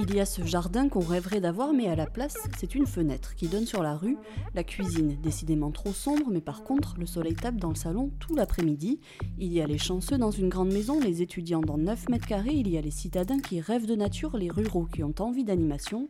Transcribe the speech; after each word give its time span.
Il 0.00 0.14
y 0.14 0.20
a 0.20 0.26
ce 0.26 0.44
jardin 0.44 0.88
qu'on 0.88 1.00
rêverait 1.00 1.40
d'avoir, 1.40 1.72
mais 1.72 1.88
à 1.88 1.96
la 1.96 2.06
place, 2.06 2.36
c'est 2.56 2.76
une 2.76 2.86
fenêtre 2.86 3.34
qui 3.34 3.48
donne 3.48 3.66
sur 3.66 3.82
la 3.82 3.96
rue, 3.96 4.16
la 4.54 4.62
cuisine, 4.62 5.16
décidément 5.20 5.72
trop 5.72 5.92
sombre, 5.92 6.26
mais 6.30 6.40
par 6.40 6.62
contre, 6.62 6.94
le 7.00 7.04
soleil 7.04 7.34
tape 7.34 7.56
dans 7.56 7.70
le 7.70 7.74
salon 7.74 8.12
tout 8.20 8.36
l'après-midi. 8.36 9.00
Il 9.38 9.52
y 9.52 9.60
a 9.60 9.66
les 9.66 9.76
chanceux 9.76 10.16
dans 10.16 10.30
une 10.30 10.50
grande 10.50 10.72
maison, 10.72 11.00
les 11.00 11.20
étudiants 11.20 11.62
dans 11.62 11.78
9 11.78 12.10
mètres 12.10 12.28
carrés, 12.28 12.54
il 12.54 12.68
y 12.68 12.78
a 12.78 12.80
les 12.80 12.92
citadins 12.92 13.40
qui 13.40 13.60
rêvent 13.60 13.86
de 13.86 13.96
nature, 13.96 14.36
les 14.36 14.50
ruraux 14.50 14.86
qui 14.86 15.02
ont 15.02 15.14
envie 15.18 15.42
d'animation. 15.42 16.08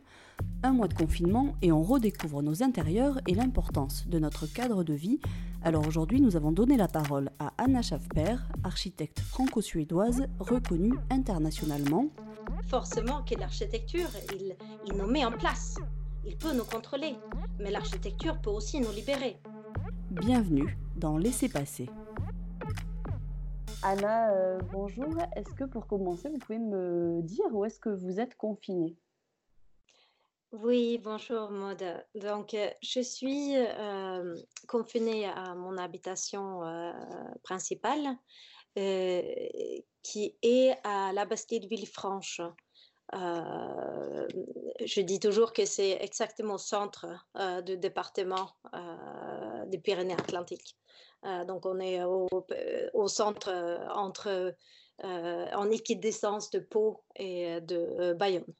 Un 0.61 0.71
mois 0.71 0.87
de 0.87 0.93
confinement 0.93 1.55
et 1.63 1.71
on 1.71 1.81
redécouvre 1.81 2.43
nos 2.43 2.61
intérieurs 2.61 3.19
et 3.27 3.33
l'importance 3.33 4.07
de 4.07 4.19
notre 4.19 4.45
cadre 4.45 4.83
de 4.83 4.93
vie. 4.93 5.19
Alors 5.63 5.87
aujourd'hui, 5.87 6.21
nous 6.21 6.35
avons 6.35 6.51
donné 6.51 6.77
la 6.77 6.87
parole 6.87 7.31
à 7.39 7.53
Anna 7.57 7.81
Schaffper, 7.81 8.35
architecte 8.63 9.19
franco-suédoise 9.19 10.27
reconnue 10.39 10.93
internationalement 11.09 12.05
forcément 12.67 13.23
que 13.23 13.35
l'architecture, 13.35 14.09
il, 14.33 14.55
il 14.85 14.93
nous 14.93 15.07
met 15.07 15.25
en 15.25 15.31
place. 15.31 15.77
Il 16.25 16.37
peut 16.37 16.53
nous 16.53 16.65
contrôler, 16.65 17.15
mais 17.59 17.71
l'architecture 17.71 18.39
peut 18.41 18.49
aussi 18.49 18.79
nous 18.79 18.91
libérer. 18.91 19.37
Bienvenue 20.11 20.77
dans 20.95 21.17
Laissez 21.17 21.49
passer. 21.49 21.89
Anna, 23.81 24.33
euh, 24.33 24.59
bonjour. 24.73 25.15
Est-ce 25.35 25.53
que 25.53 25.63
pour 25.63 25.87
commencer, 25.87 26.29
vous 26.29 26.37
pouvez 26.39 26.59
me 26.59 27.21
dire 27.21 27.45
où 27.51 27.63
est-ce 27.63 27.79
que 27.79 27.89
vous 27.89 28.19
êtes 28.19 28.35
confinée? 28.35 28.97
Oui, 30.51 30.99
bonjour 31.01 31.51
Maud. 31.51 31.81
Donc, 32.15 32.53
euh, 32.53 32.69
je 32.81 32.99
suis 32.99 33.55
euh, 33.55 34.35
confinée 34.67 35.27
à 35.27 35.55
mon 35.55 35.77
habitation 35.77 36.61
principale 37.43 38.17
qui 40.03 40.35
est 40.41 40.75
à 40.83 41.11
la 41.13 41.25
Bastide 41.25 41.65
Villefranche. 41.65 42.41
Euh, 43.15 44.27
je 44.85 45.01
dis 45.01 45.19
toujours 45.19 45.51
que 45.51 45.65
c'est 45.65 45.97
exactement 46.01 46.55
au 46.55 46.59
centre 46.59 47.07
euh, 47.37 47.61
du 47.61 47.77
département 47.77 48.51
euh, 48.73 49.65
des 49.65 49.79
Pyrénées-Atlantiques. 49.79 50.77
donc 51.47 51.65
on 51.65 51.79
est 51.79 52.03
au, 52.03 52.27
au 52.93 53.07
centre 53.07 53.49
entre 53.93 54.55
en 55.01 55.71
équidistance 55.71 56.51
de 56.51 56.59
Pau 56.59 57.03
et 57.15 57.61
de 57.61 58.13
Bayonne. 58.13 58.53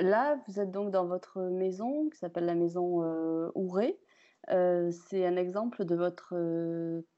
Là, 0.00 0.38
vous 0.46 0.58
êtes 0.58 0.70
donc 0.70 0.90
dans 0.90 1.06
votre 1.06 1.40
maison 1.40 2.08
qui 2.10 2.18
s'appelle 2.18 2.46
la 2.46 2.54
maison 2.54 3.04
Ouré. 3.54 3.98
C'est 4.48 5.26
un 5.26 5.36
exemple 5.36 5.84
de 5.84 5.94
votre 5.94 6.34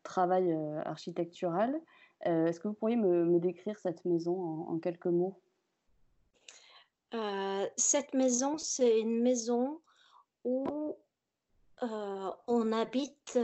travail 0.02 0.52
architectural. 0.84 1.80
Est-ce 2.22 2.60
que 2.60 2.69
vous 2.69 2.74
pourriez 2.74 2.96
me, 2.96 3.38
décrire 3.41 3.78
cette 3.78 4.05
maison 4.05 4.66
en, 4.69 4.78
quelques 4.78 5.06
mots? 5.06 5.41
Cette 7.77 8.14
maison, 8.14 8.58
c'est 8.58 9.00
une 9.00 9.22
maison 9.22 9.80
où 10.44 10.97
on 11.80 12.72
habite 12.72 13.38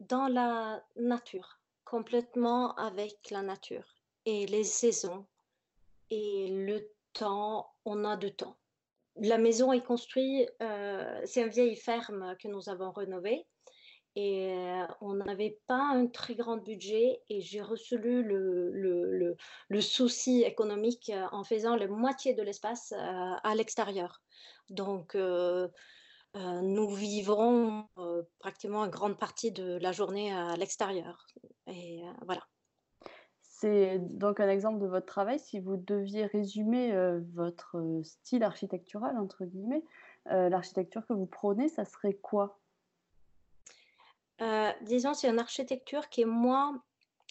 dans 0.00 0.28
la 0.28 0.84
nature, 0.96 1.60
complètement 1.84 2.74
avec 2.76 3.30
la 3.30 3.42
nature 3.42 4.02
et 4.24 4.46
les 4.46 4.64
saisons 4.64 5.26
et 6.10 6.48
le 6.50 6.90
temps, 7.14 7.72
on 7.84 8.04
a 8.04 8.16
du 8.16 8.34
temps. 8.34 8.56
La 9.16 9.38
maison 9.38 9.72
est 9.72 9.84
construite, 9.84 10.48
c'est 11.24 11.42
une 11.42 11.48
vieille 11.48 11.76
ferme 11.76 12.34
que 12.40 12.48
nous 12.48 12.68
avons 12.68 12.90
rénovée 12.92 13.46
et 14.14 14.52
euh, 14.52 14.86
on 15.00 15.14
n'avait 15.14 15.58
pas 15.66 15.80
un 15.94 16.06
très 16.06 16.34
grand 16.34 16.58
budget 16.58 17.22
et 17.30 17.40
j'ai 17.40 17.62
reçu 17.62 17.96
le, 17.98 19.36
souci 19.80 20.42
économique 20.42 21.10
euh, 21.14 21.26
en 21.32 21.44
faisant 21.44 21.76
la 21.76 21.86
moitié 21.86 22.34
de 22.34 22.42
l'espace 22.42 22.92
euh, 22.92 23.34
à 23.42 23.54
l'extérieur. 23.54 24.22
Donc, 24.68 25.16
nous 26.34 26.88
vivrons 26.94 27.86
pratiquement 28.38 28.84
une 28.84 28.90
grande 28.90 29.18
partie 29.18 29.52
de 29.52 29.76
la 29.78 29.92
journée 29.92 30.32
à 30.32 30.56
l'extérieur. 30.56 31.26
Et 31.66 32.02
voilà. 32.24 32.42
C'est 33.62 34.00
donc 34.00 34.40
un 34.40 34.48
exemple 34.48 34.80
de 34.80 34.86
votre 34.88 35.06
travail. 35.06 35.38
Si 35.38 35.60
vous 35.60 35.76
deviez 35.76 36.26
résumer 36.26 36.92
votre 37.32 38.00
style 38.02 38.42
architectural, 38.42 39.16
entre 39.16 39.44
guillemets, 39.44 39.84
l'architecture 40.26 41.06
que 41.06 41.12
vous 41.12 41.26
prônez, 41.26 41.68
ça 41.68 41.84
serait 41.84 42.14
quoi? 42.14 42.58
Euh, 44.40 44.72
disons, 44.82 45.14
c'est 45.14 45.28
une 45.28 45.38
architecture 45.38 46.08
qui 46.08 46.22
est 46.22 46.26
moins 46.26 46.82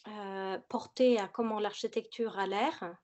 euh, 0.08 0.58
portée 0.69 1.19
à 1.19 1.28
comment 1.28 1.59
l'architecture 1.59 2.40
a 2.40 2.48
l'air, 2.48 2.96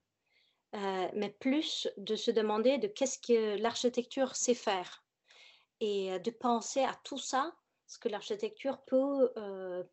euh, 0.75 1.07
mais 1.13 1.29
plus 1.29 1.89
de 1.97 2.15
se 2.15 2.31
demander 2.31 2.77
de 2.77 2.87
qu'est-ce 2.87 3.19
que 3.19 3.61
l'architecture 3.61 4.37
sait 4.37 4.53
faire 4.53 5.03
et 5.81 6.17
de 6.19 6.31
penser 6.31 6.81
à 6.81 6.95
tout 7.03 7.17
ça, 7.17 7.53
ce 7.87 7.97
que 7.99 8.09
l'architecture 8.09 8.79
peut, 8.85 9.31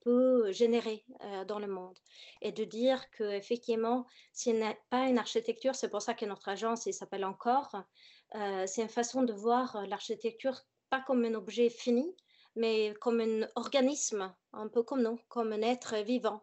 peut 0.00 0.50
générer 0.53 1.05
dans 1.47 1.59
le 1.59 1.69
monde. 1.69 1.97
Et 2.43 2.53
de 2.53 2.65
dire 2.65 3.09
qu'effectivement, 3.10 4.06
ce 4.32 4.50
n'est 4.50 4.78
pas 4.91 5.06
une 5.06 5.19
architecture, 5.19 5.75
c'est 5.75 5.88
pour 5.88 6.03
ça 6.03 6.15
que 6.15 6.27
notre 6.27 6.49
agence 6.49 6.91
s'appelle 6.91 7.25
encore, 7.25 7.77
c'est 8.66 8.83
une 8.83 8.88
façon 8.88 9.22
de 9.22 9.33
voir 9.33 9.87
l'architecture 9.87 10.60
pas 10.91 11.00
comme 11.00 11.25
un 11.25 11.34
objet 11.34 11.71
fini, 11.71 12.15
mais 12.56 12.94
comme 13.00 13.21
un 13.21 13.49
organisme, 13.56 14.34
un 14.53 14.69
peu 14.69 14.83
comme 14.83 15.03
nous, 15.03 15.19
comme 15.28 15.53
un 15.53 15.62
être 15.62 15.97
vivant 16.04 16.43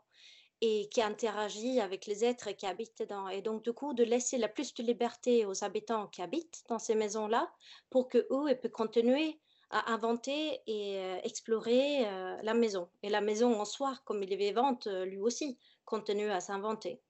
et 0.64 0.88
qui 0.90 1.02
interagit 1.02 1.80
avec 1.80 2.06
les 2.06 2.24
êtres 2.24 2.52
qui 2.52 2.68
habitent 2.68 3.00
dedans. 3.00 3.28
Et 3.30 3.42
donc, 3.42 3.64
du 3.64 3.74
coup, 3.74 3.94
de 3.94 4.04
laisser 4.04 4.38
la 4.38 4.48
plus 4.48 4.76
de 4.76 4.84
liberté 4.84 5.46
aux 5.46 5.64
habitants 5.64 6.08
qui 6.08 6.22
habitent 6.22 6.64
dans 6.70 6.78
ces 6.78 6.94
maisons-là 6.94 7.52
pour 7.90 8.08
que 8.08 8.20
eux 8.30 8.56
puissent 8.56 8.72
continuer 8.72 9.40
à 9.72 9.92
inventer 9.92 10.60
et 10.68 11.00
euh, 11.00 11.18
explorer 11.24 12.06
euh, 12.06 12.38
la 12.44 12.54
maison. 12.54 12.88
Et 13.04 13.10
la 13.10 13.22
maison 13.22 13.60
en 13.60 13.66
soi, 13.66 13.96
comme 14.06 14.22
il 14.24 14.32
est 14.32 14.38
vivante, 14.38 14.88
euh, 14.88 15.06
lui 15.06 15.18
aussi, 15.18 15.58
continue 15.86 16.30
à 16.30 16.40
s'inventer. 16.40 17.02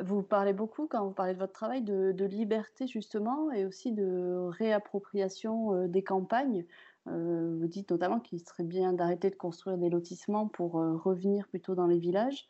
Vous 0.00 0.22
parlez 0.22 0.54
beaucoup, 0.54 0.86
quand 0.86 1.04
vous 1.04 1.12
parlez 1.12 1.34
de 1.34 1.38
votre 1.38 1.52
travail, 1.52 1.82
de, 1.82 2.12
de 2.12 2.24
liberté 2.24 2.86
justement 2.86 3.52
et 3.52 3.66
aussi 3.66 3.92
de 3.92 4.48
réappropriation 4.50 5.86
des 5.86 6.02
campagnes. 6.02 6.64
Euh, 7.08 7.56
vous 7.58 7.66
dites 7.66 7.90
notamment 7.90 8.20
qu'il 8.20 8.40
serait 8.40 8.62
bien 8.62 8.92
d'arrêter 8.92 9.28
de 9.30 9.34
construire 9.34 9.76
des 9.76 9.90
lotissements 9.90 10.46
pour 10.46 10.78
euh, 10.78 10.96
revenir 10.96 11.48
plutôt 11.48 11.74
dans 11.74 11.86
les 11.86 11.98
villages. 11.98 12.48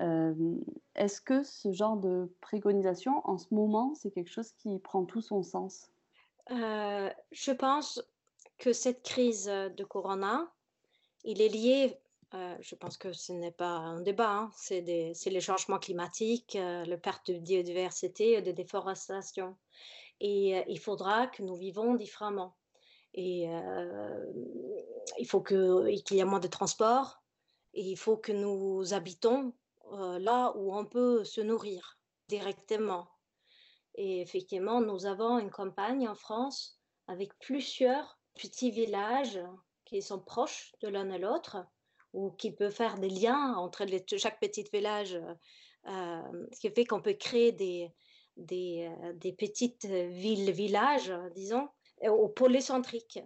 Euh, 0.00 0.34
est-ce 0.94 1.20
que 1.20 1.42
ce 1.42 1.72
genre 1.72 1.96
de 1.96 2.30
préconisation, 2.40 3.22
en 3.24 3.38
ce 3.38 3.54
moment, 3.54 3.94
c'est 3.94 4.10
quelque 4.10 4.30
chose 4.30 4.52
qui 4.52 4.78
prend 4.78 5.04
tout 5.04 5.20
son 5.20 5.42
sens? 5.42 5.90
Je 6.50 7.52
pense 7.52 8.04
que 8.58 8.72
cette 8.72 9.02
crise 9.02 9.46
de 9.46 9.84
Corona, 9.84 10.52
il 11.24 11.40
est 11.42 11.48
lié, 11.48 11.98
je 12.32 12.74
pense 12.74 12.96
que 12.96 13.12
ce 13.12 13.32
n'est 13.32 13.52
pas 13.52 13.76
un 13.76 14.00
débat, 14.00 14.30
hein, 14.30 14.50
c'est 14.54 14.80
les 14.80 15.40
changements 15.40 15.78
climatiques, 15.78 16.54
la 16.54 16.96
perte 16.96 17.30
de 17.30 17.38
biodiversité, 17.38 18.42
de 18.42 18.52
déforestation. 18.52 19.56
Et 20.20 20.62
il 20.68 20.78
faudra 20.78 21.26
que 21.26 21.42
nous 21.42 21.56
vivons 21.56 21.94
différemment. 21.94 22.56
Et 23.14 23.48
euh, 23.48 24.32
il 25.18 25.26
faut 25.26 25.40
qu'il 25.40 26.02
y 26.10 26.18
ait 26.18 26.24
moins 26.24 26.40
de 26.40 26.48
transport 26.48 27.22
et 27.72 27.82
il 27.82 27.96
faut 27.96 28.16
que 28.16 28.32
nous 28.32 28.92
habitons 28.92 29.52
euh, 29.92 30.18
là 30.18 30.52
où 30.56 30.74
on 30.76 30.84
peut 30.84 31.22
se 31.22 31.40
nourrir 31.40 31.98
directement. 32.28 33.08
Et 33.94 34.20
effectivement, 34.20 34.80
nous 34.80 35.06
avons 35.06 35.38
une 35.38 35.50
campagne 35.50 36.08
en 36.08 36.16
France 36.16 36.80
avec 37.06 37.38
plusieurs 37.38 38.18
petits 38.34 38.70
villages 38.70 39.40
qui 39.84 40.02
sont 40.02 40.20
proches 40.20 40.72
de 40.80 40.88
l'un 40.88 41.10
et 41.10 41.18
l'autre 41.18 41.66
ou 42.12 42.30
qui 42.30 42.52
peuvent 42.52 42.74
faire 42.74 42.98
des 42.98 43.08
liens 43.08 43.54
entre 43.56 43.86
chaque 44.16 44.40
petit 44.40 44.64
village, 44.72 45.14
euh, 45.86 46.22
ce 46.52 46.60
qui 46.60 46.70
fait 46.70 46.84
qu'on 46.84 47.02
peut 47.02 47.14
créer 47.14 47.52
des, 47.52 47.92
des, 48.36 48.90
des 49.14 49.32
petites 49.32 49.84
villes-villages, 49.84 51.12
disons, 51.34 51.68
au 52.02 52.28
polycentrique. 52.28 53.18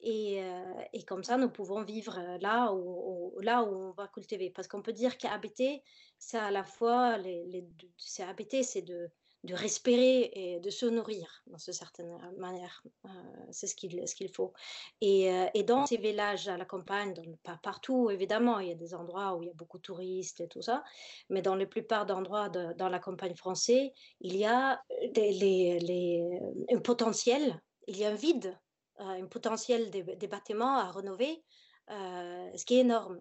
Et, 0.00 0.42
euh, 0.42 0.82
et, 0.92 1.02
comme 1.04 1.24
ça, 1.24 1.38
nous 1.38 1.48
pouvons 1.48 1.82
vivre 1.82 2.20
là 2.40 2.72
où, 2.74 3.38
là 3.40 3.62
où 3.62 3.74
on 3.74 3.92
va 3.92 4.06
cultiver. 4.08 4.50
Parce 4.50 4.68
qu'on 4.68 4.82
peut 4.82 4.92
dire 4.92 5.16
qu'habiter, 5.16 5.82
c'est 6.18 6.38
à 6.38 6.50
la 6.50 6.62
fois, 6.62 7.16
les 7.16 7.66
c'est 7.96 8.22
habiter, 8.22 8.62
c'est 8.62 8.82
de, 8.82 9.10
de 9.44 9.54
respirer 9.54 10.30
et 10.34 10.60
de 10.60 10.70
se 10.70 10.86
nourrir, 10.86 11.42
dans 11.46 11.58
une 11.58 11.72
certaine 11.72 12.18
manière. 12.38 12.82
Euh, 13.04 13.08
c'est 13.50 13.66
ce 13.66 13.74
qu'il 13.74 14.08
ce 14.08 14.14
qu'il 14.14 14.30
faut. 14.30 14.52
Et, 15.00 15.30
euh, 15.30 15.46
et, 15.54 15.62
dans 15.62 15.86
ces 15.86 15.98
villages 15.98 16.48
à 16.48 16.56
la 16.56 16.64
campagne, 16.64 17.14
pas 17.42 17.58
partout 17.62 18.10
évidemment, 18.10 18.58
il 18.58 18.68
y 18.68 18.72
a 18.72 18.74
des 18.74 18.94
endroits 18.94 19.36
où 19.36 19.42
il 19.42 19.48
y 19.48 19.50
a 19.50 19.54
beaucoup 19.54 19.78
de 19.78 19.82
touristes 19.82 20.40
et 20.40 20.48
tout 20.48 20.62
ça, 20.62 20.82
mais 21.28 21.42
dans 21.42 21.54
la 21.54 21.66
plupart 21.66 22.06
d'endroits 22.06 22.48
dans 22.48 22.88
la 22.88 22.98
campagne 22.98 23.36
française, 23.36 23.90
il 24.20 24.36
y 24.36 24.44
a 24.44 24.82
des, 25.12 25.32
les, 25.32 25.78
les, 25.78 26.40
un 26.72 26.80
potentiel 26.80 27.60
il 27.86 27.96
y 27.96 28.04
a 28.04 28.10
un 28.10 28.14
vide, 28.14 28.58
euh, 29.00 29.22
un 29.22 29.26
potentiel 29.26 29.90
des, 29.90 30.28
bâtiments 30.28 30.78
à 30.78 30.90
rénover, 30.90 31.42
euh, 31.90 32.50
ce 32.56 32.64
qui 32.64 32.76
est 32.76 32.80
énorme. 32.80 33.20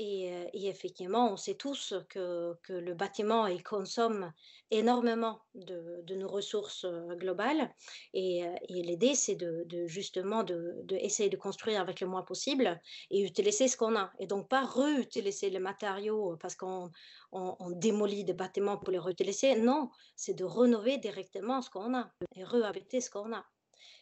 Et, 0.00 0.68
effectivement, 0.68 1.32
on 1.32 1.36
sait 1.36 1.56
tous 1.56 1.92
que, 2.08 2.56
le 2.68 2.94
bâtiment 2.94 3.48
consomme 3.64 4.32
énormément 4.70 5.40
de, 5.56 6.14
nos 6.14 6.28
ressources 6.28 6.86
globales. 7.16 7.74
Et, 8.14 8.42
et 8.68 8.82
l'idée, 8.82 9.16
c'est 9.16 9.34
de, 9.34 9.86
justement 9.86 10.44
de, 10.44 10.76
de, 10.84 11.36
construire 11.36 11.80
avec 11.80 12.00
le 12.00 12.06
moins 12.06 12.22
possible 12.22 12.80
et 13.10 13.22
utiliser 13.22 13.66
ce 13.66 13.76
qu'on 13.76 13.96
a. 13.96 14.12
Et 14.20 14.28
donc, 14.28 14.48
pas 14.48 14.64
réutiliser 14.64 15.50
les 15.50 15.58
matériaux 15.58 16.36
parce 16.36 16.54
qu'on 16.54 16.92
on, 17.32 17.56
on 17.58 17.70
démolit 17.70 18.24
des 18.24 18.34
bâtiments 18.34 18.78
pour 18.78 18.92
les 18.92 19.00
réutiliser. 19.00 19.56
Non, 19.56 19.90
c'est 20.14 20.34
de 20.34 20.44
rénover 20.44 20.98
directement 20.98 21.60
ce 21.60 21.70
qu'on 21.70 21.96
a 21.96 22.12
et 22.36 22.44
réhabiter 22.44 23.00
ce 23.00 23.10
qu'on 23.10 23.32
a. 23.32 23.44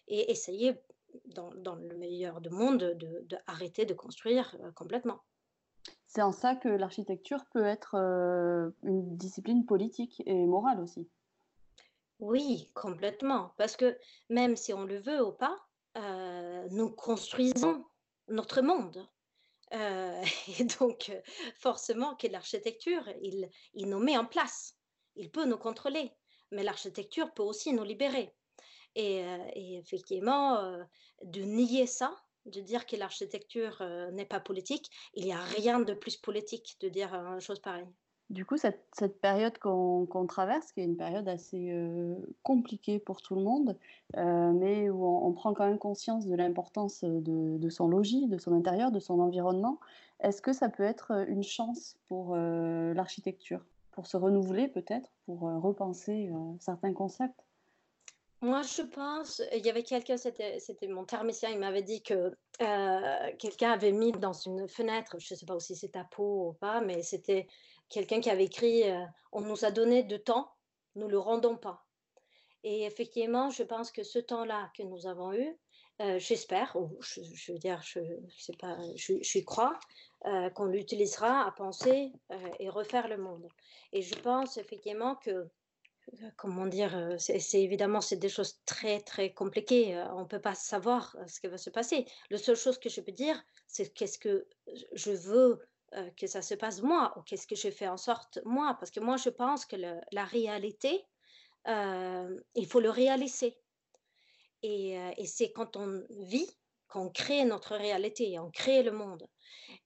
Et 0.09 0.31
essayer, 0.31 0.75
dans, 1.25 1.55
dans 1.55 1.75
le 1.75 1.97
meilleur 1.97 2.43
du 2.43 2.51
monde, 2.51 2.81
de, 2.81 3.25
de 3.25 3.37
arrêter 3.47 3.87
de 3.87 3.95
construire 3.95 4.55
complètement. 4.75 5.23
C'est 6.17 6.23
en 6.23 6.33
ça 6.33 6.57
que 6.57 6.71
l'architecture 6.71 7.45
peut 7.53 7.67
être 7.67 7.95
euh, 7.97 8.71
une 8.85 9.19
discipline 9.19 9.67
politique 9.67 10.23
et 10.25 10.47
morale 10.47 10.81
aussi. 10.81 11.07
Oui, 12.21 12.71
complètement. 12.73 13.53
Parce 13.59 13.77
que 13.77 13.99
même 14.31 14.57
si 14.57 14.73
on 14.73 14.85
le 14.85 14.99
veut 14.99 15.23
ou 15.23 15.33
pas, 15.33 15.55
euh, 15.99 16.67
nous 16.71 16.89
construisons 16.89 17.85
notre 18.29 18.63
monde. 18.63 19.07
Euh, 19.75 20.23
et 20.59 20.65
donc, 20.65 21.13
forcément, 21.55 22.15
que 22.15 22.29
l'architecture, 22.29 23.07
il, 23.21 23.51
il 23.75 23.91
nous 23.91 23.99
met 23.99 24.17
en 24.17 24.25
place. 24.25 24.79
Il 25.17 25.31
peut 25.31 25.45
nous 25.45 25.59
contrôler. 25.59 26.11
Mais 26.51 26.63
l'architecture 26.63 27.35
peut 27.35 27.43
aussi 27.43 27.75
nous 27.75 27.85
libérer. 27.85 28.35
Et, 28.95 29.19
et 29.53 29.77
effectivement, 29.77 30.81
de 31.23 31.43
nier 31.43 31.87
ça, 31.87 32.17
de 32.47 32.61
dire 32.61 32.87
que 32.87 32.97
l'architecture 32.97 33.79
euh, 33.81 34.11
n'est 34.11 34.25
pas 34.25 34.41
politique. 34.41 34.91
Il 35.15 35.25
n'y 35.25 35.33
a 35.33 35.41
rien 35.41 35.81
de 35.81 35.95
plus 35.95 36.17
politique 36.17 36.77
de 36.81 36.89
dire 36.89 37.15
une 37.15 37.41
chose 37.41 37.61
pareille. 37.61 37.89
Du 38.29 38.45
coup, 38.45 38.57
cette, 38.57 39.21
période 39.21 39.57
qu'on 39.59 40.27
traverse, 40.27 40.73
qui 40.73 40.81
est 40.81 40.85
une 40.85 40.97
période 40.97 41.29
assez 41.29 41.71
euh, 41.71 42.17
compliquée 42.43 42.99
pour 42.99 43.23
tout 43.23 43.37
le 43.37 43.43
monde, 43.43 43.79
euh, 44.17 44.53
mais 44.53 44.91
où 44.91 45.07
on, 45.07 45.33
prend 45.33 45.55
quand 45.55 45.67
même 45.67 45.79
conscience 45.79 46.27
de 46.27 46.35
l'importance 46.35 47.05
de, 47.05 47.69
son 47.69 47.87
logis, 47.87 48.27
de 48.27 48.39
son 48.39 48.53
intérieur, 48.53 48.91
de 48.91 48.99
son 48.99 49.21
environnement, 49.21 49.79
est-ce 50.19 50.43
que 50.43 50.53
ça 50.53 50.69
peut 50.69 50.83
être 50.83 51.13
une 51.29 51.45
chance 51.45 51.99
pour 52.09 52.35
l'architecture, 52.35 53.65
pour 53.93 54.09
se 54.09 54.17
renouveler 54.17 54.67
peut-être, 54.67 55.09
pour 55.27 55.43
repenser 55.43 56.33
certains 56.59 56.95
concepts? 56.95 57.46
Moi, 58.43 58.63
je 58.63 58.83
pense, 58.83 59.41
il 59.53 59.65
y 59.65 59.71
avait 59.71 59.83
quelqu'un, 59.83 60.19
c'était, 60.19 60.61
mon 60.89 61.05
thermicien, 61.05 61.51
il 61.51 61.59
m'avait 61.59 61.83
dit 61.83 62.03
que 62.03 62.37
euh, 62.61 63.33
quelqu'un 63.39 63.73
avait 63.73 63.93
mis 63.93 64.13
dans 64.13 64.35
une 64.35 64.69
fenêtre, 64.69 65.17
je 65.19 65.33
ne 65.33 65.39
sais 65.39 65.47
pas 65.47 65.59
si 65.59 65.75
c'est 65.75 65.97
à 65.97 66.05
peau 66.05 66.51
ou 66.51 66.53
pas, 66.53 66.83
mais 66.83 67.03
c'était 67.03 67.47
quelqu'un 67.89 68.21
qui 68.21 68.29
avait 68.29 68.45
écrit 68.45 68.91
euh, 68.91 69.05
On 69.33 69.41
nous 69.41 69.65
a 69.65 69.71
donné 69.71 70.03
de 70.03 70.19
temps, 70.19 70.51
nous 70.97 71.07
ne 71.07 71.13
le 71.13 71.19
rendons 71.19 71.57
pas. 71.57 71.87
Et 72.63 72.85
effectivement, 72.85 73.49
je 73.49 73.63
pense 73.63 73.91
que 73.91 74.03
ce 74.03 74.19
temps-là 74.19 74.71
que 74.77 74.83
nous 74.83 75.07
avons 75.07 75.33
eu, 75.33 75.57
euh, 76.03 76.19
j'espère, 76.19 76.77
ou 76.77 76.95
je, 77.01 77.53
veux 77.53 77.59
dire, 77.59 77.81
je, 77.83 78.01
sais 78.37 78.57
pas, 78.59 78.77
je, 78.97 79.15
je 79.23 79.39
crois, 79.41 79.79
qu'on 80.55 80.65
l'utilisera 80.65 81.47
à 81.47 81.53
penser 81.53 82.13
et 82.59 82.69
refaire 82.69 83.07
le 83.07 83.17
monde. 83.17 83.49
Et 83.93 84.03
je 84.03 84.15
pense 84.17 84.57
effectivement 84.57 85.15
que 85.15 85.49
comment 86.37 86.67
dire, 86.67 86.97
euh, 86.97 87.17
c'est 87.19 87.61
évidemment 87.61 88.01
c'est 88.01 88.17
des 88.17 88.29
choses 88.29 88.61
très 88.65 89.01
très 89.01 89.33
compliquées. 89.33 89.97
Euh, 89.97 90.13
on 90.15 90.21
ne 90.21 90.27
peut 90.27 90.41
pas 90.41 90.55
savoir 90.55 91.17
euh, 91.19 91.27
ce 91.27 91.41
qui 91.41 91.49
va 91.49 91.59
se 91.59 91.71
passer. 91.71 92.07
La 92.31 92.39
seule 92.39 92.57
chose 92.57 92.79
que 92.79 92.89
je 92.89 93.01
peux 93.01 93.13
dire, 93.13 93.43
c'est 93.67 93.93
qu'est-ce 93.93 94.19
que 94.19 94.47
je 94.93 95.13
veux 95.13 95.61
que 96.17 96.27
ça 96.27 96.43
se 96.43 96.55
passe 96.55 96.83
moi 96.83 97.15
ou 97.17 97.23
qu'est-ce 97.23 97.47
que 97.47 97.55
je 97.55 97.71
fais 97.71 97.89
en 97.89 97.97
sorte 97.97 98.41
moi, 98.45 98.77
parce 98.79 98.91
que 98.91 99.01
moi 99.01 99.17
je 99.17 99.31
pense 99.31 99.65
que 99.65 99.77
la 99.77 100.25
réalité, 100.25 101.07
il 101.65 102.67
faut 102.69 102.81
le 102.81 102.91
réaliser. 102.91 103.57
Et, 104.63 104.99
et 105.17 105.27
c'est 105.27 105.53
quand 105.53 105.77
on 105.77 106.05
vit 106.11 106.51
qu'on 106.89 107.09
crée 107.09 107.45
notre 107.45 107.77
réalité, 107.77 108.37
on 108.41 108.51
crée 108.51 108.83
le 108.83 108.91
monde. 108.91 109.27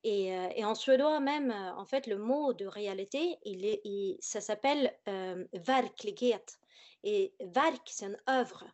Et, 0.02 0.34
euh, 0.34 0.48
et, 0.56 0.64
en 0.64 0.74
suédois 0.74 1.20
même, 1.20 1.50
euh, 1.50 1.74
en 1.74 1.84
fait, 1.84 2.06
le 2.06 2.16
mot 2.16 2.52
de 2.52 2.66
réalité, 2.66 3.38
il 3.44 3.64
est, 3.64 4.16
ça 4.20 4.40
s'appelle 4.40 4.94
euh, 5.08 5.44
verklighet. 5.52 6.44
Et 7.02 7.34
verk, 7.40 7.82
c'est 7.86 8.06
une 8.06 8.18
œuvre. 8.28 8.64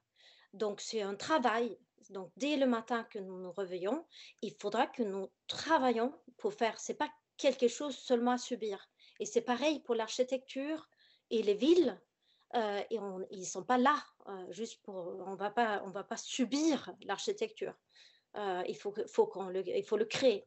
Donc, 0.52 0.80
c'est 0.80 1.02
un 1.02 1.14
travail. 1.14 1.78
Donc, 2.10 2.30
dès 2.36 2.56
le 2.56 2.66
matin 2.66 3.04
que 3.04 3.18
nous 3.18 3.38
nous 3.38 3.52
réveillons, 3.52 4.04
il 4.42 4.54
faudra 4.60 4.86
que 4.86 5.02
nous 5.02 5.28
travaillions 5.48 6.12
pour 6.36 6.54
faire. 6.54 6.78
C'est 6.78 6.94
pas 6.94 7.10
quelque 7.36 7.68
chose 7.68 7.96
seulement 7.96 8.32
à 8.32 8.38
subir. 8.38 8.88
Et 9.18 9.26
c'est 9.26 9.42
pareil 9.42 9.80
pour 9.80 9.94
l'architecture 9.94 10.88
et 11.30 11.42
les 11.42 11.54
villes. 11.54 12.00
Euh, 12.54 12.82
et 12.90 12.98
on, 13.00 13.26
ils 13.30 13.46
sont 13.46 13.64
pas 13.64 13.78
là 13.78 13.96
juste 14.50 14.82
pour. 14.82 14.94
On 15.26 15.34
va 15.34 15.50
pas, 15.50 15.82
on 15.84 15.90
va 15.90 16.04
pas 16.04 16.16
subir 16.16 16.92
l'architecture. 17.02 17.74
il 18.36 18.76
faut, 18.76 18.94
faut 19.08 19.26
qu'on 19.26 19.48
le, 19.48 19.66
il 19.68 19.84
faut 19.84 19.96
le 19.96 20.04
créer. 20.04 20.46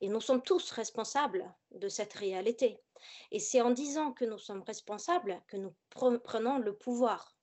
Et 0.00 0.08
nous 0.08 0.20
sommes 0.20 0.42
tous 0.42 0.70
responsables 0.70 1.52
de 1.72 1.88
cette 1.88 2.14
réalité. 2.14 2.80
Et 3.30 3.38
c'est 3.38 3.60
en 3.60 3.70
disant 3.70 4.12
que 4.12 4.24
nous 4.24 4.38
sommes 4.38 4.62
responsables 4.62 5.40
que 5.48 5.56
nous 5.56 5.74
prenons 5.90 6.58
le 6.58 6.74
pouvoir. 6.74 7.36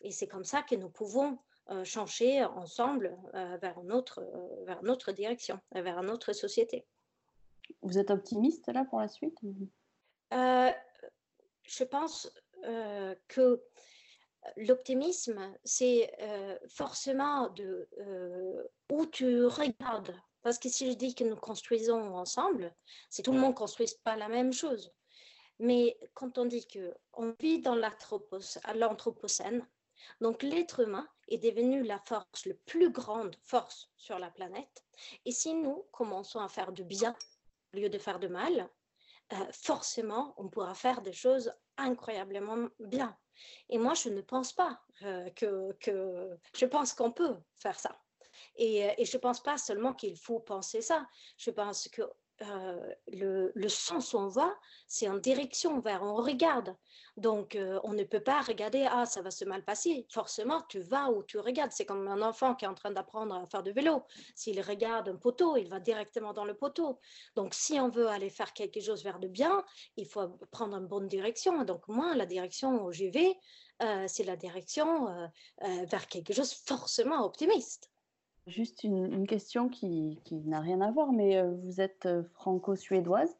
Et 0.00 0.10
c'est 0.10 0.28
comme 0.28 0.44
ça 0.44 0.62
que 0.62 0.74
nous 0.74 0.90
pouvons 0.90 1.38
euh, 1.70 1.82
changer 1.84 2.44
ensemble 2.44 3.18
euh, 3.34 3.56
vers, 3.56 3.76
une 3.80 3.90
autre, 3.90 4.20
euh, 4.20 4.64
vers 4.66 4.80
une 4.84 4.90
autre 4.90 5.10
direction, 5.10 5.58
vers 5.72 5.98
une 5.98 6.10
autre 6.10 6.32
société. 6.32 6.86
Vous 7.82 7.98
êtes 7.98 8.12
optimiste 8.12 8.68
là 8.68 8.84
pour 8.84 9.00
la 9.00 9.08
suite 9.08 9.36
Je 10.30 11.84
pense 11.84 12.30
que 13.26 13.60
l'optimisme, 14.56 15.40
c'est 15.64 16.12
forcément 16.68 17.48
de 17.50 17.88
où 18.90 19.04
tu 19.06 19.44
regardes 19.46 20.14
parce 20.46 20.60
que 20.60 20.68
si 20.68 20.88
je 20.88 20.96
dis 20.96 21.12
que 21.12 21.24
nous 21.24 21.34
construisons 21.34 22.14
ensemble, 22.14 22.72
c'est 23.10 23.24
tout 23.24 23.32
le 23.32 23.40
monde 23.40 23.50
ne 23.50 23.56
construit 23.56 23.88
pas 24.04 24.14
la 24.14 24.28
même 24.28 24.52
chose. 24.52 24.92
Mais 25.58 25.98
quand 26.14 26.38
on 26.38 26.44
dit 26.44 26.68
qu'on 26.68 27.34
vit 27.40 27.60
dans 27.60 27.74
l'anthropocène, 27.74 29.66
donc 30.20 30.44
l'être 30.44 30.78
humain 30.78 31.08
est 31.26 31.38
devenu 31.38 31.82
la 31.82 31.98
force, 31.98 32.46
la 32.46 32.54
plus 32.64 32.90
grande 32.90 33.34
force 33.42 33.90
sur 33.96 34.20
la 34.20 34.30
planète. 34.30 34.84
Et 35.24 35.32
si 35.32 35.52
nous 35.52 35.84
commençons 35.90 36.38
à 36.38 36.48
faire 36.48 36.70
du 36.70 36.84
bien 36.84 37.16
au 37.74 37.78
lieu 37.78 37.88
de 37.88 37.98
faire 37.98 38.20
de 38.20 38.28
mal, 38.28 38.70
euh, 39.32 39.36
forcément, 39.50 40.32
on 40.36 40.48
pourra 40.48 40.74
faire 40.74 41.02
des 41.02 41.12
choses 41.12 41.52
incroyablement 41.76 42.68
bien. 42.78 43.18
Et 43.68 43.78
moi, 43.78 43.94
je 43.94 44.10
ne 44.10 44.20
pense 44.20 44.52
pas 44.52 44.80
euh, 45.02 45.28
que, 45.30 45.72
que... 45.80 46.38
Je 46.54 46.66
pense 46.66 46.92
qu'on 46.92 47.10
peut 47.10 47.34
faire 47.56 47.80
ça. 47.80 48.00
Et, 48.56 48.88
et 48.98 49.04
je 49.04 49.16
ne 49.16 49.20
pense 49.20 49.42
pas 49.42 49.58
seulement 49.58 49.92
qu'il 49.92 50.16
faut 50.16 50.40
penser 50.40 50.82
ça. 50.82 51.06
Je 51.36 51.50
pense 51.50 51.88
que 51.88 52.02
euh, 52.42 52.92
le, 53.54 53.68
sens 53.68 54.12
où 54.12 54.18
on 54.18 54.28
va, 54.28 54.54
c'est 54.86 55.08
en 55.08 55.16
direction 55.16 55.80
vers, 55.80 56.02
on 56.02 56.16
regarde. 56.16 56.76
Donc, 57.16 57.56
euh, 57.56 57.80
on 57.82 57.94
ne 57.94 58.04
peut 58.04 58.20
pas 58.20 58.42
regarder, 58.42 58.86
ah, 58.90 59.06
ça 59.06 59.22
va 59.22 59.30
se 59.30 59.44
mal 59.46 59.64
passer. 59.64 60.06
Forcément, 60.10 60.60
tu 60.68 60.80
vas 60.80 61.10
où 61.10 61.22
tu 61.22 61.38
regardes. 61.38 61.72
C'est 61.72 61.86
comme 61.86 62.06
un 62.08 62.20
enfant 62.20 62.54
qui 62.54 62.66
est 62.66 62.68
en 62.68 62.74
train 62.74 62.90
d'apprendre 62.90 63.34
à 63.34 63.46
faire 63.46 63.62
du 63.62 63.72
vélo. 63.72 64.02
S'il 64.34 64.60
regarde 64.60 65.08
un 65.08 65.16
poteau, 65.16 65.56
il 65.56 65.68
va 65.68 65.80
directement 65.80 66.34
dans 66.34 66.44
le 66.44 66.54
poteau. 66.54 66.98
Donc, 67.36 67.54
si 67.54 67.80
on 67.80 67.88
veut 67.88 68.08
aller 68.08 68.28
faire 68.28 68.52
quelque 68.52 68.80
chose 68.80 69.02
vers 69.02 69.18
le 69.18 69.28
bien, 69.28 69.64
il 69.96 70.06
faut 70.06 70.28
prendre 70.50 70.76
une 70.76 70.86
bonne 70.86 71.08
direction. 71.08 71.64
Donc, 71.64 71.88
moi, 71.88 72.14
la 72.14 72.26
direction 72.26 72.84
où 72.84 72.92
j'y 72.92 73.08
vais, 73.08 73.34
euh, 73.82 74.04
c'est 74.08 74.24
la 74.24 74.36
direction 74.36 75.30
vers 75.60 76.06
quelque 76.06 76.34
chose 76.34 76.52
forcément 76.52 77.24
optimiste. 77.24 77.90
Juste 78.46 78.84
une, 78.84 79.26
question 79.26 79.68
qui, 79.68 80.20
n'a 80.30 80.60
rien 80.60 80.80
à 80.80 80.92
voir, 80.92 81.10
mais 81.10 81.36
euh, 81.36 81.50
vous 81.64 81.80
êtes 81.80 82.06
euh, 82.06 82.22
franco-suédoise. 82.34 83.36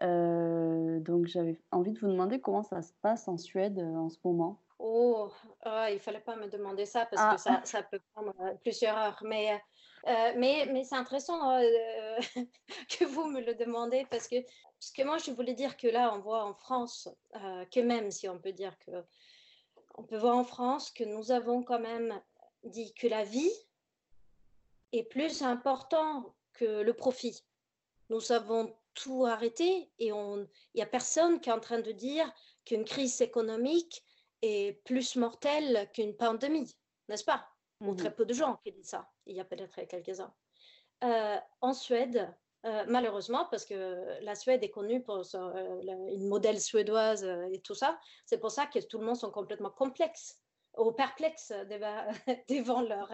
Euh, 0.00 0.98
donc 1.00 1.26
j'avais 1.26 1.60
envie 1.70 1.92
de 1.92 2.00
vous 2.00 2.08
demander 2.08 2.40
comment 2.40 2.64
ça 2.64 2.82
se 2.82 2.92
passe 3.02 3.28
en 3.28 3.38
Suède 3.38 3.78
en 3.78 4.08
ce 4.08 4.18
moment. 4.24 4.58
Oh, 4.80 5.30
ah, 5.62 5.90
il 5.90 5.94
ne 5.94 6.00
fallait 6.00 6.18
pas 6.18 6.34
me 6.34 6.48
demander 6.48 6.86
ça 6.86 7.06
parce 7.06 7.22
que 7.22 7.34
ah. 7.34 7.38
ça, 7.38 7.60
ça, 7.64 7.82
peut 7.84 8.00
prendre 8.14 8.34
plusieurs 8.62 8.96
heures. 8.96 9.22
Mais, 9.24 9.62
mais, 10.36 10.66
mais 10.72 10.82
c'est 10.82 10.96
intéressant 10.96 11.38
que 12.88 13.04
vous 13.04 13.26
me 13.26 13.40
le 13.40 13.54
demandez 13.54 14.06
parce 14.10 14.26
que, 14.26 14.42
parce 14.42 14.90
que 14.96 15.04
moi, 15.04 15.18
je 15.18 15.30
voulais 15.30 15.54
dire 15.54 15.76
que 15.76 15.86
là, 15.86 16.12
on 16.12 16.18
voit 16.18 16.44
en 16.44 16.54
France 16.54 17.08
que 17.70 17.78
même 17.78 18.10
si 18.10 18.28
on 18.28 18.40
peut 18.40 18.52
dire 18.52 18.76
que 18.78 18.90
on 19.94 20.02
peut 20.02 20.18
voir 20.18 20.36
en 20.36 20.44
France 20.44 20.90
que 20.90 21.04
nous 21.04 21.30
avons 21.30 21.62
quand 21.62 21.78
même 21.78 22.20
dit 22.64 22.92
que 22.94 23.06
la 23.06 23.22
vie 23.22 23.52
est 24.92 25.04
plus 25.04 25.42
important 25.42 26.34
que 26.52 26.82
le 26.82 26.92
profit. 26.94 27.42
Nous 28.10 28.32
avons 28.32 28.74
tout 28.94 29.24
arrêté 29.24 29.90
et 29.98 30.08
il 30.08 30.48
n'y 30.74 30.82
a 30.82 30.86
personne 30.86 31.40
qui 31.40 31.48
est 31.48 31.52
en 31.52 31.60
train 31.60 31.80
de 31.80 31.92
dire 31.92 32.30
qu'une 32.64 32.84
crise 32.84 33.20
économique 33.20 34.04
est 34.42 34.82
plus 34.84 35.16
mortelle 35.16 35.88
qu'une 35.94 36.14
pandémie, 36.14 36.76
n'est-ce 37.08 37.24
pas? 37.24 37.48
Ou 37.80 37.94
très 37.94 38.14
peu 38.14 38.24
de 38.24 38.34
gens 38.34 38.60
qui 38.64 38.72
disent 38.72 38.90
ça. 38.90 39.10
Il 39.26 39.34
y 39.34 39.40
a 39.40 39.44
peut-être 39.44 39.80
quelques-uns. 39.86 40.32
Euh, 41.02 41.38
en 41.60 41.72
Suède, 41.72 42.32
malheureusement, 42.86 43.46
parce 43.50 43.64
que 43.64 44.20
la 44.20 44.36
Suède 44.36 44.62
est 44.62 44.70
connue 44.70 45.02
pour 45.02 45.24
une 45.34 46.28
modèle 46.28 46.60
suédoise 46.60 47.24
et 47.50 47.60
tout 47.60 47.74
ça, 47.74 47.98
c'est 48.24 48.38
pour 48.38 48.52
ça 48.52 48.66
que 48.66 48.78
tout 48.78 48.98
le 48.98 49.06
monde 49.06 49.16
sont 49.16 49.32
complètement 49.32 49.70
complexes 49.70 50.41
ou 50.78 50.92
perplexes 50.92 51.52
devant, 52.48 52.82
leur 52.82 53.10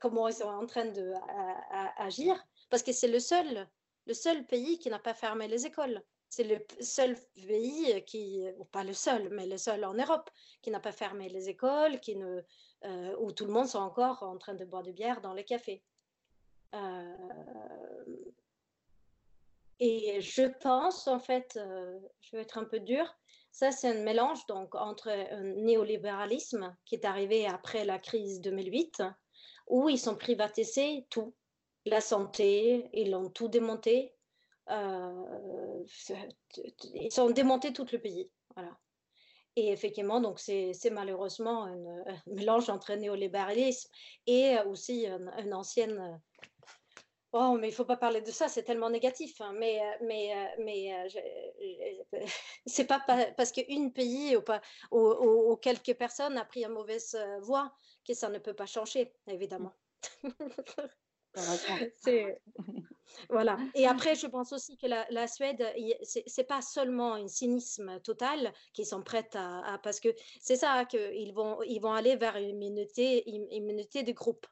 comment 0.00 0.28
ils 0.28 0.34
sont 0.34 0.44
en 0.44 0.66
train 0.66 0.86
d'agir, 0.86 2.42
parce 2.70 2.82
que 2.82 2.92
c'est 2.92 3.08
le 3.08 3.20
seul, 3.20 3.68
le 4.06 4.14
seul 4.14 4.46
pays 4.46 4.78
qui 4.78 4.90
n'a 4.90 4.98
pas 4.98 5.14
fermé 5.14 5.48
les 5.48 5.66
écoles. 5.66 6.02
C'est 6.28 6.44
le 6.44 6.58
seul 6.80 7.16
pays 7.46 8.04
qui, 8.06 8.44
ou 8.58 8.64
pas 8.64 8.82
le 8.82 8.92
seul, 8.92 9.28
mais 9.30 9.46
le 9.46 9.56
seul 9.56 9.84
en 9.84 9.94
Europe, 9.94 10.30
qui 10.62 10.70
n'a 10.70 10.80
pas 10.80 10.90
fermé 10.90 11.28
les 11.28 11.48
écoles, 11.48 12.00
qui 12.00 12.16
ne, 12.16 12.42
où 13.18 13.30
tout 13.30 13.44
le 13.44 13.52
monde 13.52 13.68
sont 13.68 13.78
encore 13.78 14.22
en 14.22 14.36
train 14.36 14.54
de 14.54 14.64
boire 14.64 14.82
de 14.82 14.90
bière 14.90 15.20
dans 15.20 15.32
les 15.32 15.44
cafés. 15.44 15.84
Et 19.80 20.20
je 20.20 20.42
pense, 20.60 21.08
en 21.08 21.18
fait, 21.18 21.56
euh, 21.56 21.98
je 22.20 22.36
vais 22.36 22.42
être 22.42 22.58
un 22.58 22.64
peu 22.64 22.80
dure, 22.80 23.12
ça 23.50 23.70
c'est 23.70 23.88
un 23.88 24.02
mélange 24.02 24.46
donc 24.46 24.74
entre 24.74 25.08
un 25.08 25.42
néolibéralisme 25.42 26.76
qui 26.84 26.94
est 26.94 27.04
arrivé 27.04 27.46
après 27.46 27.84
la 27.84 27.98
crise 27.98 28.40
2008, 28.40 29.02
où 29.68 29.88
ils 29.88 30.08
ont 30.08 30.16
privatisé 30.16 31.06
tout, 31.10 31.34
la 31.86 32.00
santé, 32.00 32.88
ils 32.92 33.10
l'ont 33.10 33.30
tout 33.30 33.48
démonté, 33.48 34.14
euh, 34.70 35.84
ils 36.94 37.20
ont 37.20 37.30
démonté 37.30 37.72
tout 37.72 37.86
le 37.92 37.98
pays. 37.98 38.30
Et 39.56 39.70
effectivement, 39.70 40.20
donc 40.20 40.40
c'est 40.40 40.90
malheureusement 40.90 41.66
un, 41.66 41.76
mélange 42.26 42.70
entre 42.70 42.94
néolibéralisme 42.94 43.88
et 44.26 44.56
aussi 44.66 45.06
une 45.06 45.54
ancienne 45.54 46.20
Oh, 47.36 47.58
mais 47.58 47.66
il 47.68 47.74
faut 47.74 47.84
pas 47.84 47.96
parler 47.96 48.20
de 48.20 48.30
ça, 48.30 48.46
c'est 48.46 48.62
tellement 48.62 48.90
négatif. 48.90 49.40
Hein. 49.40 49.54
Mais, 49.58 49.80
euh, 49.80 49.96
mais, 50.02 50.32
euh, 50.32 50.46
mais 50.60 50.94
euh, 50.94 52.26
c'est 52.64 52.84
pas 52.84 53.00
parce 53.36 53.50
qu'une 53.50 53.92
pays 53.92 54.36
ou, 54.36 54.42
pas, 54.42 54.60
ou, 54.92 55.56
quelques 55.56 55.94
personnes 55.94 56.38
a 56.38 56.44
pris 56.44 56.64
une 56.64 56.70
mauvaise 56.70 57.18
voie 57.40 57.74
que 58.06 58.14
ça 58.14 58.28
ne 58.28 58.38
peut 58.38 58.54
pas 58.54 58.66
changer, 58.66 59.12
évidemment. 59.26 59.72
voilà. 63.28 63.58
Et 63.74 63.88
après, 63.88 64.14
je 64.14 64.28
pense 64.28 64.52
aussi 64.52 64.76
que 64.76 64.86
la, 64.86 65.04
la 65.10 65.26
Suède, 65.26 65.66
c'est 66.04 66.46
pas 66.46 66.62
seulement 66.62 67.14
un 67.14 67.26
cynisme 67.26 67.98
total 68.02 68.52
qu'ils 68.74 68.86
sont 68.86 69.02
prêts 69.02 69.28
à, 69.34 69.80
parce 69.82 69.98
que 69.98 70.14
c'est 70.40 70.54
ça 70.54 70.84
qu'ils 70.84 71.34
vont, 71.34 71.60
ils 71.64 71.80
vont 71.80 71.94
aller 71.94 72.14
vers 72.14 72.36
une 72.36 72.50
immunité, 72.50 73.28
une 73.28 73.50
immunité 73.50 74.04
de 74.04 74.12
groupe. 74.12 74.46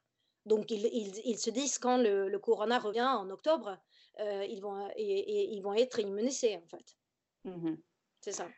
Donc, 0.44 0.70
ils, 0.70 1.38
se 1.38 1.50
disent 1.50 1.78
quand 1.78 1.98
le, 1.98 2.36
corona 2.38 2.78
revient 2.78 3.02
en 3.02 3.30
octobre, 3.30 3.78
euh, 4.20 4.44
ils, 4.44 4.60
vont, 4.60 4.88
et, 4.96 5.54
ils 5.54 5.62
vont 5.62 5.74
être 5.74 6.00
immunisés, 6.00 6.56
en 6.56 6.66
fait. 6.66 6.96
Mmh 7.44 7.74
C'est 8.20 8.32
ça. 8.32 8.48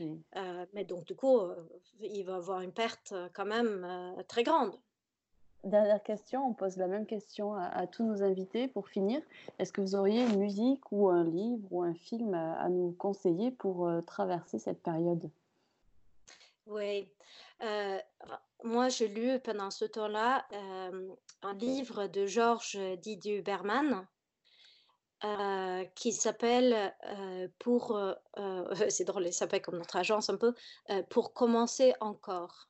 Euh, 0.00 0.66
mais 0.72 0.84
donc, 0.84 1.04
du 1.04 1.14
coup, 1.14 1.38
euh, 1.38 1.54
il 2.00 2.24
va 2.24 2.32
y 2.32 2.36
avoir 2.36 2.62
une 2.62 2.72
perte 2.72 3.12
quand 3.34 3.44
même 3.44 3.86
très 4.28 4.44
grande. 4.44 4.74
Dernière 5.62 6.02
question, 6.02 6.46
on 6.48 6.54
pose 6.54 6.78
la 6.78 6.86
même 6.86 7.04
question 7.04 7.54
à, 7.54 7.86
tous 7.86 8.02
nos 8.02 8.22
invités 8.22 8.66
pour 8.66 8.88
finir. 8.88 9.20
Est-ce 9.58 9.74
que 9.74 9.82
vous 9.82 9.94
auriez 9.94 10.24
une 10.24 10.38
musique 10.38 10.90
ou 10.90 11.10
un 11.10 11.24
livre 11.24 11.70
ou 11.70 11.82
un 11.82 11.92
film 11.92 12.32
à, 12.32 12.66
nous 12.70 12.92
conseiller 12.92 13.50
pour 13.50 13.90
traverser 14.06 14.58
cette 14.58 14.82
période? 14.82 15.30
Oui 16.66 17.06
moi, 18.64 18.88
j'ai 18.88 19.08
lu 19.08 19.38
pendant 19.40 19.70
ce 19.70 19.84
temps-là 19.84 20.46
un 21.42 21.54
livre 21.54 22.06
de 22.06 22.26
Georges 22.26 22.78
Didier 22.98 23.42
Berman 23.42 24.06
qui 25.94 26.12
s'appelle 26.12 26.94
pour 27.58 27.98
c'est 28.88 29.04
drôle, 29.04 29.26
il 29.26 29.32
s'appelle 29.32 29.62
comme 29.62 29.78
notre 29.78 29.96
agence 29.96 30.30
un 30.30 30.36
peu 30.36 30.54
pour 31.08 31.32
commencer 31.32 31.94
encore. 32.00 32.68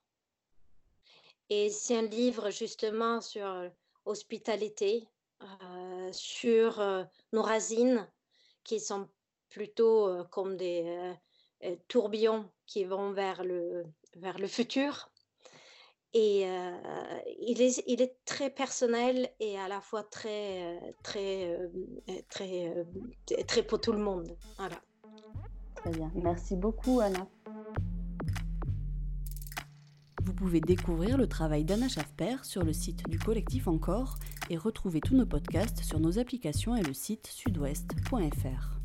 Et 1.49 1.71
c'est 1.71 1.97
un 1.97 2.03
livre 2.03 2.51
justement 2.51 3.21
sur 3.21 3.71
hospitalité, 4.05 5.09
sur 6.13 6.81
nos 7.33 7.43
racines 7.43 8.09
qui 8.65 8.81
sont 8.81 9.09
plutôt 9.49 10.25
comme 10.31 10.57
des 10.57 11.15
tourbillons 11.89 12.49
qui 12.67 12.85
vont 12.85 13.13
vers 13.13 13.43
le, 13.43 13.85
vers 14.17 14.39
le 14.39 14.47
futur 14.47 15.10
et 16.13 16.47
il, 17.41 17.63
est, 17.63 17.83
il 17.87 18.03
est 18.03 18.17
très 18.25 18.51
personnel 18.51 19.31
et 19.39 19.59
à 19.59 19.69
la 19.69 19.81
fois 19.81 20.03
très, 20.03 20.79
très, 21.03 21.57
très, 22.29 22.87
très 23.47 23.63
pour 23.63 23.81
tout 23.81 23.93
le 23.93 23.99
monde. 23.99 24.37
Voilà. 24.59 24.81
Très 25.77 25.91
bien. 25.91 26.11
Merci 26.15 26.57
beaucoup, 26.57 27.01
Anna. 27.01 27.27
Vous 30.25 30.35
pouvez 30.35 30.61
découvrir 30.61 31.17
le 31.17 31.27
travail 31.27 31.65
d'Anna 31.65 31.89
Schaffer 31.89 32.37
sur 32.43 32.63
le 32.65 32.73
site 32.73 33.09
du 33.09 33.19
collectif 33.19 33.69
Encore 33.69 34.17
et 34.49 34.57
retrouver 34.57 35.01
tous 35.01 35.15
nos 35.15 35.27
podcasts 35.27 35.83
sur 35.83 36.01
nos 36.01 36.19
applications 36.19 36.77
et 36.77 36.83
le 36.83 36.93
site 36.93 37.27
sudouest.fr. 37.27 38.80